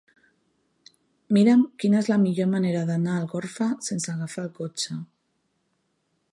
[1.37, 4.99] Mira'm quina és la millor manera d'anar a Algorfa sense agafar el cotxe.